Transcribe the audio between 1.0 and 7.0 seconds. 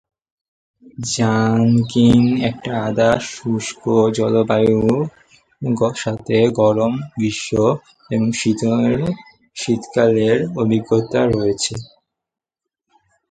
Rankine একটি আধা-শুষ্ক জলবায়ুর সাথে গরম